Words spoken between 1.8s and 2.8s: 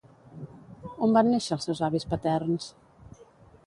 avis paterns?